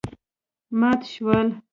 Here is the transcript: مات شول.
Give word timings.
مات 0.79 1.01
شول. 1.13 1.47